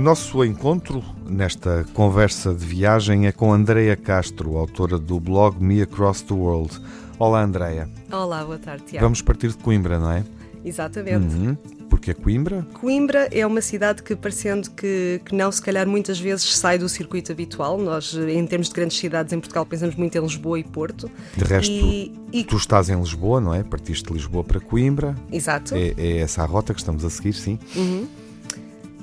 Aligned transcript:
O 0.00 0.02
nosso 0.02 0.42
encontro 0.42 1.04
nesta 1.28 1.84
conversa 1.92 2.54
de 2.54 2.64
viagem 2.64 3.26
é 3.26 3.32
com 3.32 3.52
Andreia 3.52 3.94
Castro, 3.94 4.56
autora 4.56 4.98
do 4.98 5.20
blog 5.20 5.62
Me 5.62 5.82
Across 5.82 6.22
the 6.22 6.32
World. 6.32 6.80
Olá, 7.18 7.42
Andreia. 7.42 7.86
Olá, 8.10 8.42
boa 8.42 8.56
tarde, 8.56 8.84
Tiago. 8.84 9.04
Vamos 9.04 9.20
partir 9.20 9.48
de 9.48 9.58
Coimbra, 9.58 9.98
não 9.98 10.10
é? 10.10 10.24
Exatamente. 10.64 11.34
Uhum. 11.34 11.54
Porque 11.90 12.12
é 12.12 12.14
Coimbra? 12.14 12.66
Coimbra 12.72 13.28
é 13.30 13.46
uma 13.46 13.60
cidade 13.60 14.02
que, 14.02 14.16
parecendo 14.16 14.70
que, 14.70 15.20
que 15.22 15.34
não, 15.34 15.52
se 15.52 15.60
calhar 15.60 15.86
muitas 15.86 16.18
vezes 16.18 16.56
sai 16.56 16.78
do 16.78 16.88
circuito 16.88 17.30
habitual. 17.30 17.76
Nós, 17.76 18.14
em 18.14 18.46
termos 18.46 18.68
de 18.68 18.74
grandes 18.74 18.96
cidades 18.96 19.34
em 19.34 19.38
Portugal, 19.38 19.66
pensamos 19.66 19.96
muito 19.96 20.16
em 20.16 20.20
Lisboa 20.22 20.58
e 20.58 20.64
Porto. 20.64 21.10
De 21.36 21.44
resto, 21.44 21.70
e, 21.70 22.10
e... 22.32 22.42
tu 22.44 22.56
estás 22.56 22.88
em 22.88 22.98
Lisboa, 22.98 23.38
não 23.38 23.52
é? 23.52 23.62
Partiste 23.62 24.06
de 24.06 24.14
Lisboa 24.14 24.44
para 24.44 24.60
Coimbra. 24.60 25.14
Exato. 25.30 25.74
É, 25.74 25.92
é 25.98 26.16
essa 26.20 26.42
a 26.42 26.46
rota 26.46 26.72
que 26.72 26.80
estamos 26.80 27.04
a 27.04 27.10
seguir, 27.10 27.34
sim. 27.34 27.58
Uhum. 27.76 28.08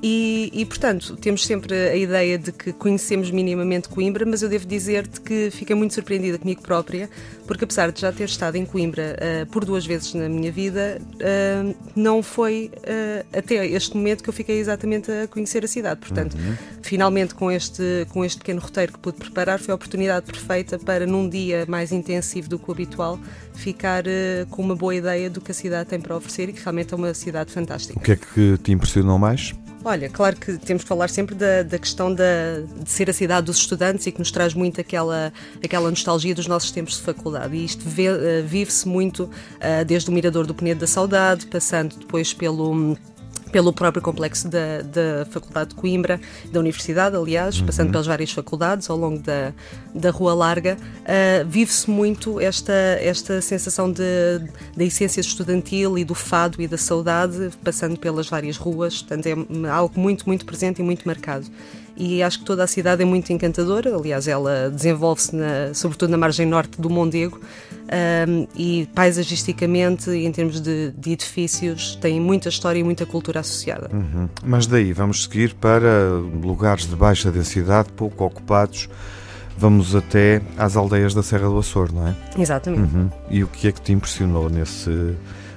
E, 0.02 0.52
e, 0.54 0.66
portanto, 0.66 1.16
temos 1.18 1.46
sempre 1.46 1.74
a 1.74 1.96
ideia 1.96 2.38
de 2.38 2.52
que 2.52 2.72
conhecemos 2.72 3.32
minimamente 3.32 3.90
Coimbra, 3.90 4.26
mas 4.26 4.42
eu 4.42 4.50
devo 4.50 4.68
dizer-te 4.68 5.20
que 5.20 5.50
fiquei 5.50 5.76
muito 5.76 5.94
surpreendida 5.94 6.38
comigo 6.38 6.62
própria, 6.62 7.10
porque 7.48 7.64
apesar 7.64 7.92
de 7.92 8.02
já 8.02 8.12
ter 8.12 8.26
estado 8.26 8.58
em 8.58 8.66
Coimbra 8.66 9.16
uh, 9.18 9.46
por 9.48 9.66
duas 9.66 9.86
vezes 9.86 10.14
na 10.14 10.30
minha 10.30 10.52
vida, 10.52 11.02
uh, 11.16 11.76
não 11.96 12.22
foi 12.22 12.72
uh, 12.78 13.38
até 13.38 13.66
este 13.66 13.96
momento 13.96 14.24
que 14.24 14.30
eu 14.30 14.34
fiquei 14.34 14.60
exatamente 14.60 15.12
a 15.12 15.28
conhecer 15.28 15.64
a 15.66 15.68
cidade. 15.68 16.00
Portanto, 16.00 16.36
uhum. 16.36 16.56
finalmente 16.84 17.34
com 17.34 17.52
este, 17.52 18.06
com 18.10 18.24
este 18.24 18.38
pequeno 18.38 18.62
roteiro 18.62 18.94
que 18.94 19.00
pude 19.00 19.18
preparar, 19.18 19.60
foi 19.60 19.72
a 19.72 19.76
oportunidade 19.76 20.28
perfeita 20.28 20.78
para, 20.78 21.08
num 21.08 21.28
dia 21.28 21.66
mais 21.68 21.92
intensivo 21.92 22.48
do 22.50 22.60
que 22.60 22.70
o 22.70 22.72
habitual, 22.72 23.20
ficar 23.56 24.04
com 24.52 24.62
uma 24.62 24.76
boa 24.76 24.94
ideia 24.94 25.30
do 25.30 25.42
que 25.42 25.52
a 25.52 25.54
cidade 25.54 25.90
tem 25.90 26.00
para 26.00 26.16
oferecer 26.16 26.50
e 26.50 26.54
que 26.54 26.62
realmente 26.62 26.94
é 26.94 26.98
uma 26.98 27.14
cidade 27.14 27.52
fantástica. 27.52 27.98
O 27.98 28.02
que 28.02 28.12
é 28.12 28.16
que 28.16 28.58
te 28.60 28.72
impressionou 28.72 29.18
mais? 29.18 29.56
Olha, 29.88 30.10
claro 30.10 30.36
que 30.36 30.58
temos 30.58 30.84
que 30.84 30.90
falar 30.90 31.08
sempre 31.08 31.34
da, 31.34 31.64
da 31.64 31.80
questão 31.80 32.14
da, 32.14 32.24
de 32.84 32.90
ser 32.90 33.10
a 33.10 33.14
cidade 33.14 33.46
dos 33.46 33.56
estudantes 33.56 34.06
e 34.06 34.12
que 34.12 34.20
nos 34.20 34.30
traz 34.32 34.54
muito 34.54 34.82
aquela, 34.82 35.32
aquela 35.64 35.90
nostalgia 35.90 36.36
dos 36.36 36.46
nossos 36.46 36.72
tempos 36.72 36.98
de 36.98 37.04
faculdade. 37.04 37.56
E 37.56 37.64
isto 37.64 37.84
uh, 37.88 38.46
vive-se 38.46 38.86
muito 38.86 39.24
uh, 39.24 39.86
desde 39.86 40.10
o 40.10 40.14
Mirador 40.14 40.46
do 40.46 40.54
Penedo 40.54 40.82
da 40.82 40.88
Saudade, 40.88 41.48
passando 41.48 41.96
depois 41.96 42.34
pelo 42.34 42.98
pelo 43.52 43.74
próprio 43.74 44.02
complexo 44.02 44.48
da, 44.48 44.82
da 44.82 45.26
Faculdade 45.30 45.70
de 45.70 45.76
Coimbra, 45.76 46.20
da 46.52 46.60
Universidade, 46.60 47.16
aliás, 47.16 47.60
uhum. 47.60 47.66
passando 47.66 47.92
pelas 47.92 48.08
várias 48.08 48.32
faculdades 48.32 48.90
ao 48.90 48.98
longo 48.98 49.20
da, 49.20 49.54
da 49.94 50.12
Rua 50.12 50.34
Larga, 50.34 50.78
uh, 50.80 51.48
vive-se 51.48 51.90
muito 51.90 52.40
esta, 52.40 52.74
esta 52.74 53.42
sensação 53.42 53.92
de, 53.92 54.02
da 54.76 54.84
essência 54.84 55.22
estudantil 55.22 55.98
e 55.98 56.04
do 56.04 56.16
fado 56.16 56.62
e 56.62 56.68
da 56.68 56.78
saudade, 56.78 57.52
passando 57.64 57.98
pelas 58.00 58.28
várias 58.28 58.58
ruas, 58.58 59.02
portanto 59.02 59.26
é 59.28 59.70
algo 59.70 60.00
muito, 60.00 60.26
muito 60.28 60.46
presente 60.46 60.80
e 60.80 60.84
muito 60.84 61.06
marcado 61.06 61.46
e 62.00 62.22
acho 62.22 62.40
que 62.40 62.46
toda 62.46 62.64
a 62.64 62.68
cidade 62.68 63.02
é 63.02 63.06
muito 63.06 63.34
encantadora. 63.34 63.96
Aliás, 63.96 64.28
ela 64.28 64.70
desenvolve-se 64.70 65.32
sobretudo 65.74 66.12
na 66.12 66.18
margem 66.18 66.46
norte 66.46 66.80
do 66.80 66.90
Mondego 66.90 67.42
um, 67.88 68.48
e 68.56 68.88
paisagisticamente, 68.94 70.10
em 70.10 70.32
termos 70.32 70.60
de, 70.60 70.92
de, 70.92 71.12
edifícios, 71.12 71.96
tem 71.96 72.20
muita 72.20 72.50
história 72.50 72.80
e 72.80 72.84
muita 72.84 73.06
cultura 73.06 73.40
associada. 73.40 73.90
Uhum. 73.94 74.28
Mas 74.44 74.68
daí 74.68 74.92
vamos 74.92 75.24
seguir 75.24 75.54
para 75.54 76.10
lugares 76.44 76.86
de 76.86 76.96
baixa 76.96 77.32
densidade, 77.32 77.90
pouco 77.94 78.26
ocupados. 78.26 78.90
Vamos 79.58 79.96
até 79.96 80.42
às 80.58 80.76
aldeias 80.76 81.14
da 81.14 81.24
Serra 81.24 81.48
do 81.48 81.58
Açor, 81.58 81.92
não 81.92 82.08
é? 82.08 82.16
Exatamente. 82.38 82.94
Uhum. 82.94 83.10
E 83.30 83.44
o 83.44 83.48
que 83.48 83.68
é 83.68 83.72
que 83.72 83.82
te 83.82 83.92
impressionou 83.92 84.50
nesse, 84.50 85.16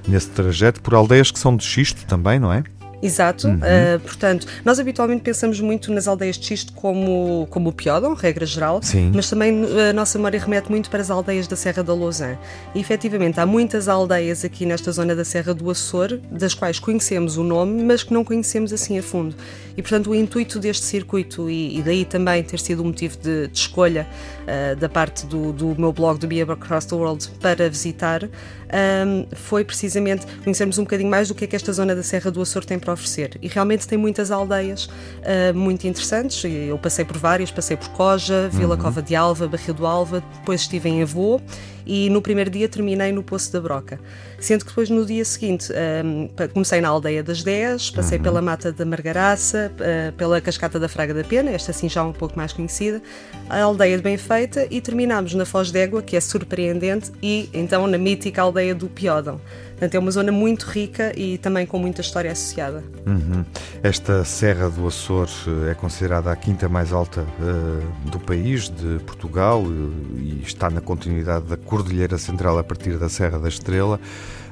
nesse 0.09 0.29
trajeto? 0.31 0.81
Por 0.81 0.95
aldeias 0.95 1.31
que 1.31 1.39
são 1.39 1.55
de 1.55 1.65
xisto 1.65 2.07
também, 2.07 2.39
não 2.39 2.53
é? 2.53 2.63
Exato, 3.03 3.49
uhum. 3.49 3.55
uh, 3.57 4.01
portanto, 4.01 4.47
nós 4.65 4.79
habitualmente 4.79 5.23
pensamos 5.23 5.59
muito 5.61 5.91
nas 5.91 6.07
aldeias 6.07 6.37
de 6.37 6.47
xisto 6.47 6.73
como, 6.75 7.47
como 7.51 7.71
o 7.71 7.73
Piódon, 7.73 8.13
regra 8.13 8.45
geral, 8.45 8.81
Sim. 8.83 9.11
mas 9.15 9.29
também 9.31 9.65
a 9.89 9.93
nossa 9.93 10.19
memória 10.19 10.39
remete 10.39 10.71
muito 10.71 10.91
para 10.91 11.01
as 11.01 11.11
aldeias 11.11 11.47
da 11.47 11.57
Serra 11.57 11.83
da 11.83 11.95
Lousã. 11.95 12.37
E 12.75 12.81
efetivamente 12.81 13.41
há 13.41 13.47
muitas 13.47 13.89
aldeias 13.89 14.45
aqui 14.45 14.67
nesta 14.67 14.93
zona 14.93 15.17
da 15.17 15.25
Serra 15.25 15.55
do 15.55 15.71
Açor, 15.71 16.19
das 16.31 16.53
quais 16.53 16.79
conhecemos 16.79 17.39
o 17.39 17.43
nome, 17.43 17.83
mas 17.83 18.03
que 18.03 18.13
não 18.13 18.23
conhecemos 18.23 18.71
assim 18.73 18.99
a 18.99 19.03
fundo. 19.03 19.35
E 19.77 19.83
portanto, 19.83 20.11
o 20.11 20.15
intuito 20.15 20.59
deste 20.59 20.85
circuito, 20.85 21.49
e, 21.49 21.79
e 21.79 21.83
daí 21.83 22.05
também 22.05 22.43
ter 22.43 22.61
sido 22.61 22.81
o 22.81 22.85
motivo 22.85 23.17
de, 23.17 23.49
de 23.49 23.59
escolha 23.59 24.07
uh, 24.43 24.77
da 24.77 24.91
parte 24.91 25.25
do, 25.27 25.53
do 25.53 25.75
meu 25.79 25.93
blog 25.93 26.19
do 26.19 26.27
Be 26.27 26.43
Across 26.43 26.87
the 26.87 26.95
World 26.95 27.31
para 27.41 27.69
visitar, 27.71 28.25
um, 28.25 29.27
foi 29.33 29.65
precisamente 29.65 30.27
conhecermos 30.45 30.79
um 30.79 30.85
bocadinho 30.85 31.11
mais 31.11 31.29
do 31.29 31.35
que 31.35 31.45
é 31.45 31.47
que 31.47 31.57
esta 31.57 31.73
zona 31.73 31.95
da 31.95 32.03
Serra 32.03 32.31
do 32.31 32.41
Açor 32.41 32.65
tem 32.65 32.79
para 32.79 32.90
oferecer. 32.93 33.39
E 33.41 33.49
realmente 33.49 33.87
tem 33.87 33.99
muitas 33.99 34.31
aldeias 34.31 34.87
uh, 34.87 35.55
muito 35.55 35.87
interessantes. 35.87 36.43
Eu 36.45 36.79
passei 36.79 37.05
por 37.05 37.17
várias, 37.17 37.51
passei 37.51 37.77
por 37.77 37.89
Coja, 37.91 38.49
Vila 38.53 38.75
uhum. 38.75 38.83
Cova 38.83 39.03
de 39.03 39.15
Alva, 39.15 39.49
Barril 39.49 39.75
do 39.75 39.87
Alva, 39.87 40.23
depois 40.39 40.63
estive 40.63 40.89
em 40.89 41.03
Avô 41.03 41.41
e 41.87 42.09
no 42.11 42.23
primeiro 42.23 42.51
dia 42.51 42.69
terminei 42.69 43.11
no 43.11 43.23
Poço 43.23 43.53
da 43.53 43.61
Broca. 43.61 43.99
Sendo 44.39 44.65
que 44.65 44.71
depois 44.71 44.89
no 44.89 45.05
dia 45.05 45.25
seguinte 45.25 45.73
um, 46.05 46.29
comecei 46.53 46.81
na 46.81 46.89
Aldeia 46.89 47.23
das 47.23 47.43
10, 47.43 47.91
passei 47.91 48.17
uhum. 48.17 48.25
pela 48.25 48.41
Mata 48.41 48.73
da 48.73 48.85
Margaraça, 48.85 49.73
uh, 49.75 50.13
pela 50.13 50.41
Cascata 50.41 50.79
da 50.79 50.89
Fraga 50.89 51.13
da 51.13 51.25
Pena, 51.25 51.51
esta 51.51 51.73
assim 51.73 51.89
já 51.89 52.05
um 52.05 52.13
pouco 52.13 52.37
mais 52.37 52.53
conhecida, 52.53 53.03
a 53.49 53.61
Aldeia 53.63 53.97
de 53.97 54.03
Benfeita 54.03 54.67
e 54.71 54.81
terminámos 54.81 55.35
na 55.35 55.45
Foz 55.45 55.71
d'Égua, 55.71 56.01
que 56.01 56.17
é 56.17 56.21
surpreendente, 56.21 57.11
e 57.23 57.51
então 57.53 57.87
na 57.87 57.99
mítica 57.99 58.43
Aldeia 58.43 58.75
do 58.75 58.89
Piódão. 58.89 59.41
Portanto, 59.81 59.95
é 59.95 59.99
uma 59.99 60.11
zona 60.11 60.31
muito 60.31 60.65
rica 60.65 61.11
e 61.19 61.39
também 61.39 61.65
com 61.65 61.79
muita 61.79 62.03
história 62.03 62.31
associada. 62.31 62.85
Uhum. 63.07 63.43
Esta 63.83 64.23
Serra 64.27 64.69
do 64.69 64.87
Açor 64.87 65.27
eh, 65.67 65.71
é 65.71 65.75
considerada 65.75 66.31
a 66.31 66.37
quinta 66.37 66.69
mais 66.69 66.93
alta 66.93 67.23
uh, 67.23 68.11
do 68.11 68.21
país, 68.21 68.69
de 68.69 68.99
Portugal, 69.07 69.63
uh, 69.63 70.19
e 70.19 70.43
está 70.45 70.69
na 70.69 70.83
continuidade 70.83 71.47
da 71.47 71.57
Cordilheira 71.57 72.19
Central 72.19 72.59
a 72.59 72.63
partir 72.63 72.99
da 72.99 73.09
Serra 73.09 73.39
da 73.39 73.49
Estrela. 73.49 73.99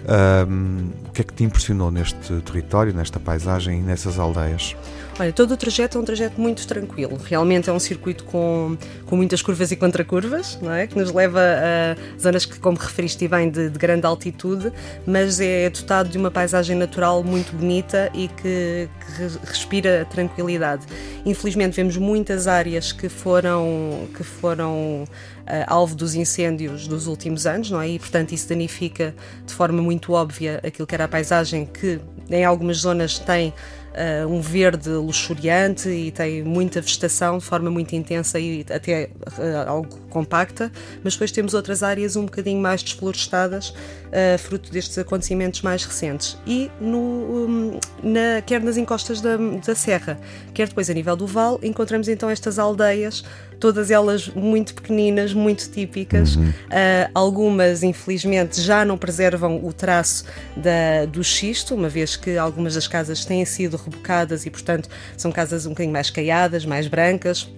Uh, 0.02 0.90
o 1.08 1.10
que 1.10 1.22
é 1.22 1.24
que 1.24 1.32
te 1.32 1.44
impressionou 1.44 1.90
neste 1.90 2.40
território, 2.42 2.94
nesta 2.94 3.18
paisagem 3.18 3.80
e 3.80 3.82
nessas 3.82 4.18
aldeias? 4.18 4.76
Olha, 5.20 5.32
todo 5.32 5.52
o 5.52 5.56
trajeto 5.56 5.98
é 5.98 6.00
um 6.00 6.04
trajeto 6.04 6.40
muito 6.40 6.64
tranquilo. 6.64 7.18
Realmente 7.24 7.68
é 7.68 7.72
um 7.72 7.80
circuito 7.80 8.22
com, 8.22 8.78
com 9.04 9.16
muitas 9.16 9.42
curvas 9.42 9.72
e 9.72 9.76
contracurvas, 9.76 10.56
não 10.62 10.72
é? 10.72 10.86
Que 10.86 10.96
nos 10.96 11.12
leva 11.12 11.40
a 11.40 12.20
zonas 12.20 12.46
que, 12.46 12.60
como 12.60 12.78
referiste 12.78 13.26
bem, 13.26 13.50
de, 13.50 13.68
de 13.68 13.78
grande 13.78 14.06
altitude, 14.06 14.72
mas 15.04 15.40
é 15.40 15.68
dotado 15.70 16.08
de 16.08 16.16
uma 16.16 16.30
paisagem 16.30 16.76
natural 16.76 17.24
muito 17.24 17.52
bonita 17.56 18.08
e 18.14 18.28
que, 18.28 18.88
que 19.16 19.46
respira 19.48 20.06
tranquilidade. 20.08 20.86
Infelizmente 21.28 21.76
vemos 21.76 21.96
muitas 21.96 22.46
áreas 22.46 22.90
que 22.90 23.08
foram, 23.08 24.08
que 24.16 24.24
foram 24.24 25.04
Uh, 25.48 25.64
alvo 25.66 25.94
dos 25.94 26.14
incêndios 26.14 26.86
dos 26.86 27.06
últimos 27.06 27.46
anos, 27.46 27.70
não 27.70 27.80
é? 27.80 27.88
E, 27.88 27.98
portanto, 27.98 28.32
isso 28.32 28.46
danifica 28.46 29.14
de 29.46 29.54
forma 29.54 29.80
muito 29.80 30.12
óbvia 30.12 30.60
aquilo 30.62 30.86
que 30.86 30.94
era 30.94 31.04
a 31.04 31.08
paisagem, 31.08 31.64
que 31.64 31.98
em 32.28 32.44
algumas 32.44 32.76
zonas 32.76 33.18
tem 33.18 33.54
uh, 33.94 34.28
um 34.28 34.42
verde 34.42 34.90
luxuriante 34.90 35.88
e 35.88 36.10
tem 36.10 36.42
muita 36.42 36.82
vegetação 36.82 37.38
de 37.38 37.44
forma 37.44 37.70
muito 37.70 37.94
intensa 37.94 38.38
e 38.38 38.64
até 38.70 39.08
uh, 39.38 39.68
algo 39.68 39.98
compacta, 40.08 40.70
mas 41.02 41.14
depois 41.14 41.30
temos 41.30 41.54
outras 41.54 41.82
áreas 41.82 42.16
um 42.16 42.24
bocadinho 42.24 42.60
mais 42.60 42.82
desflorestadas, 42.82 43.70
uh, 43.70 44.38
fruto 44.38 44.70
destes 44.70 44.98
acontecimentos 44.98 45.62
mais 45.62 45.84
recentes. 45.84 46.36
E 46.46 46.70
no, 46.80 46.98
um, 46.98 47.80
na, 48.02 48.42
quer 48.42 48.60
nas 48.62 48.76
encostas 48.76 49.20
da, 49.20 49.36
da 49.36 49.74
serra, 49.74 50.18
quer 50.54 50.68
depois 50.68 50.88
a 50.90 50.94
nível 50.94 51.16
do 51.16 51.26
vale, 51.26 51.58
encontramos 51.62 52.08
então 52.08 52.28
estas 52.28 52.58
aldeias 52.58 53.24
todas 53.58 53.90
elas 53.90 54.28
muito 54.28 54.74
pequeninas, 54.74 55.34
muito 55.34 55.68
típicas. 55.70 56.36
Uhum. 56.36 56.48
Uh, 56.48 57.10
algumas, 57.14 57.82
infelizmente, 57.82 58.60
já 58.60 58.84
não 58.84 58.96
preservam 58.96 59.64
o 59.64 59.72
traço 59.72 60.24
da, 60.56 61.04
do 61.06 61.22
xisto, 61.22 61.74
uma 61.74 61.88
vez 61.88 62.16
que 62.16 62.36
algumas 62.36 62.74
das 62.74 62.86
casas 62.86 63.24
têm 63.24 63.44
sido 63.44 63.76
rebocadas 63.76 64.46
e, 64.46 64.50
portanto, 64.50 64.88
são 65.16 65.30
casas 65.32 65.66
um 65.66 65.70
bocadinho 65.70 65.92
mais 65.92 66.10
caiadas, 66.10 66.64
mais 66.64 66.86
brancas. 66.86 67.48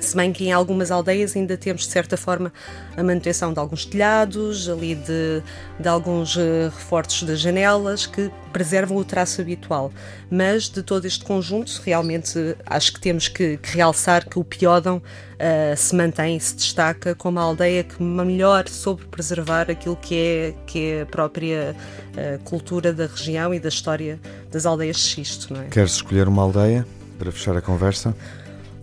Se 0.00 0.16
bem 0.16 0.32
que 0.32 0.44
em 0.44 0.52
algumas 0.52 0.90
aldeias 0.90 1.34
ainda 1.36 1.56
temos, 1.56 1.82
de 1.82 1.88
certa 1.88 2.16
forma, 2.16 2.52
a 2.96 3.02
manutenção 3.02 3.52
de 3.52 3.58
alguns 3.58 3.84
telhados, 3.84 4.68
ali 4.68 4.94
de, 4.94 5.42
de 5.78 5.88
alguns 5.88 6.36
uh, 6.36 6.70
reforços 6.74 7.22
das 7.24 7.40
janelas 7.40 8.06
que 8.06 8.30
preservam 8.52 8.96
o 8.96 9.04
traço 9.04 9.40
habitual. 9.40 9.92
Mas 10.30 10.68
de 10.68 10.82
todo 10.82 11.04
este 11.04 11.24
conjunto, 11.24 11.80
realmente 11.84 12.56
acho 12.66 12.92
que 12.92 13.00
temos 13.00 13.28
que, 13.28 13.56
que 13.58 13.76
realçar 13.76 14.28
que 14.28 14.38
o 14.38 14.44
Piódão 14.44 14.96
uh, 14.98 15.76
se 15.76 15.94
mantém, 15.94 16.38
se 16.38 16.54
destaca 16.54 17.14
como 17.14 17.38
a 17.38 17.42
aldeia 17.42 17.84
que 17.84 18.02
melhor 18.02 18.68
soube 18.68 19.04
preservar 19.06 19.70
aquilo 19.70 19.96
que 19.96 20.14
é, 20.14 20.54
que 20.66 20.90
é 20.90 21.02
a 21.02 21.06
própria 21.06 21.74
uh, 21.76 22.42
cultura 22.44 22.92
da 22.92 23.06
região 23.06 23.52
e 23.52 23.60
da 23.60 23.68
história 23.68 24.20
das 24.50 24.66
aldeias 24.66 24.96
de 24.96 25.02
xisto. 25.02 25.52
Não 25.52 25.62
é? 25.62 25.64
Queres 25.66 25.92
escolher 25.92 26.28
uma 26.28 26.42
aldeia 26.42 26.86
para 27.18 27.32
fechar 27.32 27.56
a 27.56 27.62
conversa? 27.62 28.14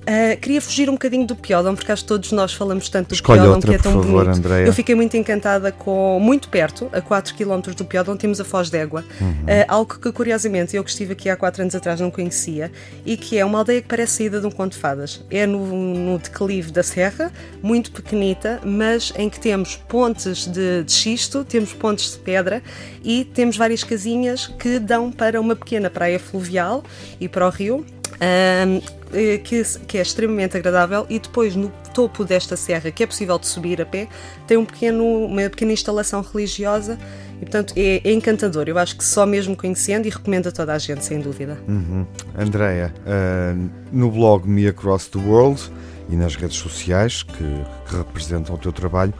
Uh, 0.03 0.39
queria 0.39 0.61
fugir 0.61 0.89
um 0.89 0.93
bocadinho 0.93 1.25
do 1.25 1.35
Piodon, 1.35 1.75
porque 1.75 1.91
acho 1.91 2.03
que 2.03 2.07
todos 2.07 2.31
nós 2.31 2.53
falamos 2.53 2.89
tanto 2.89 3.09
do 3.09 3.13
Escolhe 3.13 3.41
outra, 3.41 3.71
que 3.71 3.75
é 3.75 3.77
tão 3.77 3.93
favor, 3.93 4.25
bonito. 4.25 4.37
Andreia. 4.37 4.65
Eu 4.65 4.73
fiquei 4.73 4.95
muito 4.95 5.15
encantada 5.15 5.71
com, 5.71 6.19
muito 6.19 6.49
perto, 6.49 6.89
a 6.91 6.99
4 6.99 7.33
km 7.35 7.73
do 7.75 7.85
Piodon, 7.85 8.17
temos 8.17 8.39
a 8.41 8.43
Foz 8.43 8.69
d'Égua. 8.69 9.05
Uhum. 9.21 9.31
Uh, 9.31 9.65
algo 9.67 9.97
que, 9.97 10.11
curiosamente, 10.11 10.75
eu 10.75 10.83
que 10.83 10.89
estive 10.89 11.13
aqui 11.13 11.29
há 11.29 11.37
4 11.37 11.61
anos 11.61 11.75
atrás 11.75 11.99
não 12.01 12.11
conhecia, 12.11 12.71
e 13.05 13.15
que 13.15 13.37
é 13.37 13.45
uma 13.45 13.59
aldeia 13.59 13.81
que 13.81 13.87
parece 13.87 14.17
saída 14.17 14.41
de 14.41 14.47
um 14.47 14.51
conto 14.51 14.73
de 14.73 14.79
fadas. 14.79 15.23
É 15.31 15.45
no, 15.45 15.65
no 15.65 16.19
declive 16.19 16.71
da 16.71 16.83
serra, 16.83 17.31
muito 17.61 17.91
pequenita, 17.91 18.59
mas 18.63 19.13
em 19.17 19.29
que 19.29 19.39
temos 19.39 19.75
pontes 19.75 20.45
de, 20.47 20.83
de 20.83 20.91
xisto, 20.91 21.45
temos 21.45 21.73
pontes 21.73 22.11
de 22.11 22.19
pedra 22.19 22.61
e 23.03 23.23
temos 23.23 23.55
várias 23.55 23.83
casinhas 23.83 24.47
que 24.47 24.79
dão 24.79 25.11
para 25.11 25.39
uma 25.39 25.55
pequena 25.55 25.89
praia 25.89 26.19
fluvial 26.19 26.83
e 27.19 27.29
para 27.29 27.47
o 27.47 27.49
rio. 27.49 27.85
Um, 28.21 29.02
que, 29.43 29.63
que, 29.87 29.97
é 29.97 30.01
extremamente 30.01 30.57
agradável 30.57 31.05
e 31.09 31.19
depois 31.19 31.55
no 31.55 31.71
topo 31.93 32.25
desta 32.25 32.55
serra 32.55 32.91
que 32.91 33.03
é 33.03 33.07
possível 33.07 33.37
de 33.37 33.47
subir 33.47 33.81
a 33.81 33.85
pé 33.85 34.07
tem 34.47 34.57
um 34.57 34.65
pequeno, 34.65 35.25
uma 35.25 35.49
pequena 35.49 35.71
instalação 35.71 36.21
religiosa 36.21 36.97
e 37.35 37.45
portanto 37.45 37.73
é, 37.77 38.01
é 38.03 38.11
encantador 38.11 38.67
eu 38.67 38.77
acho 38.77 38.97
que 38.97 39.03
só 39.03 39.25
mesmo 39.25 39.55
conhecendo 39.55 40.07
e 40.07 40.09
recomendo 40.09 40.47
a 40.47 40.51
toda 40.51 40.73
a 40.73 40.77
gente 40.77 41.05
sem 41.05 41.19
dúvida 41.19 41.57
uhum. 41.67 42.05
Andreia 42.37 42.93
uh, 43.01 43.69
no 43.91 44.09
blog 44.11 44.47
Me 44.47 44.67
Across 44.67 45.09
the 45.09 45.19
World 45.19 45.61
e 46.09 46.15
nas 46.15 46.35
redes 46.35 46.57
sociais 46.57 47.23
que, 47.23 47.43
que 47.87 47.95
representam 47.95 48.55
o 48.55 48.57
teu 48.57 48.71
trabalho 48.71 49.13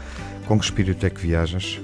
com 0.48 0.60
que 0.60 0.66
espírito 0.66 1.06
é 1.06 1.10
que 1.10 1.22
viajas? 1.22 1.80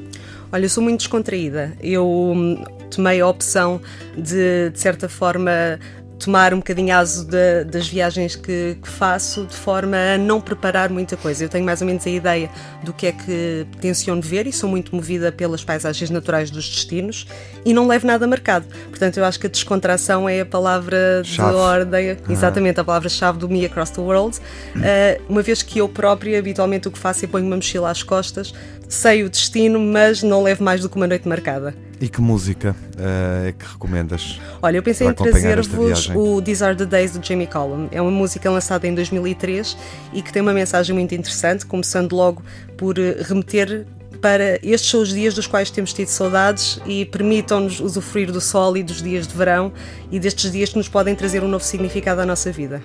Olha, 0.51 0.65
eu 0.65 0.69
sou 0.69 0.83
muito 0.83 0.99
descontraída. 0.99 1.73
Eu 1.81 2.07
hum, 2.07 2.63
tomei 2.89 3.21
a 3.21 3.27
opção 3.27 3.79
de, 4.17 4.71
de 4.71 4.79
certa 4.79 5.07
forma, 5.07 5.79
tomar 6.19 6.53
um 6.53 6.57
bocadinho 6.57 6.93
aso 6.95 7.25
das 7.65 7.87
viagens 7.87 8.35
que, 8.35 8.77
que, 8.81 8.87
faço 8.87 9.45
de 9.45 9.55
forma 9.55 9.95
a 9.95 10.17
não 10.17 10.41
preparar 10.41 10.89
muita 10.89 11.15
coisa. 11.15 11.45
Eu 11.45 11.49
tenho 11.49 11.65
mais 11.65 11.81
ou 11.81 11.87
menos 11.87 12.05
a 12.05 12.09
ideia 12.09 12.49
do 12.83 12.93
que 12.93 13.07
é 13.07 13.11
que 13.13 13.65
tenciono 13.79 14.21
ver 14.21 14.45
e 14.45 14.51
sou 14.51 14.69
muito 14.69 14.93
movida 14.93 15.31
pelas 15.31 15.63
paisagens 15.63 16.09
naturais 16.09 16.51
dos 16.51 16.67
destinos 16.67 17.25
e 17.65 17.73
não 17.73 17.87
levo 17.87 18.05
nada 18.05 18.27
marcado. 18.27 18.67
Portanto, 18.89 19.17
eu 19.17 19.25
acho 19.25 19.39
que 19.39 19.47
a 19.47 19.49
descontração 19.49 20.27
é 20.27 20.41
a 20.41 20.45
palavra 20.45 21.21
chave. 21.23 21.49
de 21.49 21.55
ordem, 21.55 22.11
ah. 22.11 22.17
exatamente 22.29 22.79
a 22.79 22.83
palavra-chave 22.83 23.39
do 23.39 23.47
Me 23.47 23.65
Across 23.65 23.91
the 23.91 24.01
World, 24.01 24.37
uh, 24.37 25.23
uma 25.29 25.41
vez 25.41 25.63
que 25.63 25.79
eu 25.79 25.87
própria 25.87 26.37
habitualmente 26.37 26.87
o 26.87 26.91
que 26.91 26.99
faço 26.99 27.23
é 27.23 27.27
ponho 27.27 27.45
uma 27.45 27.55
mochila 27.55 27.89
às 27.89 28.03
costas, 28.03 28.53
sei 28.87 29.23
o 29.23 29.29
destino, 29.29 29.79
mas 29.79 30.21
não 30.21 30.43
levo 30.43 30.63
mais 30.63 30.81
do 30.81 30.89
que 30.89 30.97
uma 30.97 31.07
noite 31.07 31.27
marcada. 31.27 31.88
E 32.01 32.07
que 32.07 32.21
música 32.21 32.75
uh, 32.97 33.47
é 33.47 33.51
que 33.51 33.65
recomendas? 33.65 34.39
Olha, 34.61 34.77
eu 34.77 34.83
pensei 34.83 35.07
em 35.07 35.13
trazer-vos 35.13 36.09
o 36.15 36.41
These 36.41 36.63
Are 36.63 36.75
the 36.75 36.85
Days 36.85 37.11
do 37.11 37.25
Jamie 37.25 37.47
Cullum. 37.47 37.89
É 37.91 38.01
uma 38.01 38.11
música 38.11 38.49
lançada 38.49 38.87
em 38.87 38.95
2003 38.95 39.77
e 40.13 40.21
que 40.21 40.31
tem 40.31 40.41
uma 40.41 40.53
mensagem 40.53 40.95
muito 40.95 41.13
interessante, 41.13 41.65
começando 41.65 42.13
logo 42.13 42.41
por 42.77 42.95
remeter 42.97 43.85
para 44.21 44.55
estes 44.61 44.89
são 44.89 45.01
os 45.01 45.09
dias 45.09 45.33
dos 45.33 45.47
quais 45.47 45.69
temos 45.69 45.93
tido 45.93 46.07
saudades 46.07 46.79
e 46.85 47.05
permitam-nos 47.05 47.79
usufruir 47.79 48.31
do 48.31 48.41
sol 48.41 48.75
e 48.77 48.83
dos 48.83 49.01
dias 49.01 49.27
de 49.27 49.35
verão 49.35 49.71
e 50.11 50.19
destes 50.19 50.51
dias 50.51 50.69
que 50.69 50.77
nos 50.77 50.89
podem 50.89 51.15
trazer 51.15 51.43
um 51.43 51.47
novo 51.47 51.63
significado 51.63 52.21
à 52.21 52.25
nossa 52.25 52.51
vida. 52.51 52.81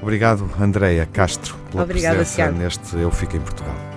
Obrigado, 0.00 0.50
Andreia 0.60 1.06
Castro, 1.06 1.54
pela 1.70 1.84
Obrigada, 1.84 2.16
presença 2.16 2.36
Tiago. 2.36 2.58
neste 2.58 2.96
Eu 2.96 3.10
Fico 3.10 3.36
em 3.36 3.40
Portugal. 3.40 3.91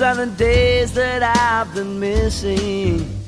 These 0.00 0.16
are 0.16 0.24
the 0.24 0.32
days 0.32 0.92
that 0.94 1.22
I've 1.22 1.74
been 1.74 2.00
missing. 2.00 3.20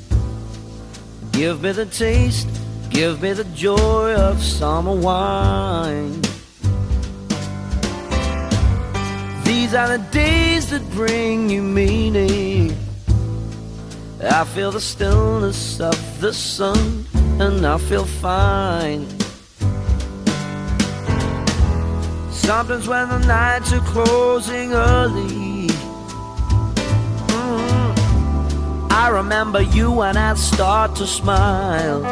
Give 1.31 1.61
me 1.61 1.71
the 1.71 1.85
taste, 1.85 2.47
give 2.89 3.21
me 3.21 3.33
the 3.33 3.43
joy 3.43 4.15
of 4.15 4.41
summer 4.41 4.95
wine. 4.95 6.19
These 9.43 9.75
are 9.75 9.87
the 9.87 10.03
days 10.09 10.71
that 10.71 10.81
bring 10.93 11.47
you 11.47 11.61
meaning. 11.61 12.75
I 14.19 14.43
feel 14.43 14.71
the 14.71 14.81
stillness 14.81 15.79
of 15.79 16.21
the 16.21 16.33
sun 16.33 17.05
and 17.39 17.63
I 17.67 17.77
feel 17.77 18.05
fine. 18.05 19.07
Sometimes 22.31 22.87
when 22.87 23.09
the 23.09 23.19
nights 23.27 23.71
are 23.73 23.79
closing 23.81 24.73
early, 24.73 25.42
I 28.95 29.09
remember 29.09 29.59
you 29.59 30.01
and 30.01 30.19
I 30.19 30.35
start 30.35 30.95
to 30.97 31.07
smile. 31.07 32.05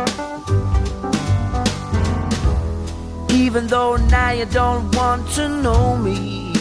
Even 3.30 3.68
though 3.68 3.98
now 3.98 4.31
you 4.31 4.45
don't 4.45 4.94
want 4.95 5.30
to 5.36 5.48
know 5.48 5.95
me, 5.95 6.54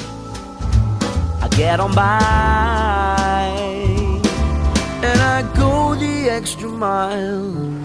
I 1.40 1.48
get 1.56 1.80
on 1.80 1.94
by 1.94 3.40
and 5.02 5.20
I 5.20 5.40
go 5.56 5.94
the 5.94 6.28
extra 6.28 6.68
mile. 6.68 7.79